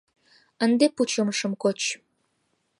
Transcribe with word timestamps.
Ынде 0.65 0.85
пучымышым 0.95 1.51
коч». 1.63 1.79